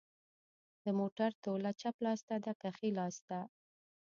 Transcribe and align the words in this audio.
د 0.83 0.85
موټر 0.99 1.29
توله 1.43 1.71
چپ 1.81 1.95
لاس 2.05 2.19
ته 2.27 2.35
ده 2.43 2.53
که 2.61 2.69
ښي 2.77 2.89
لاس 2.97 3.15
ته 3.27 3.39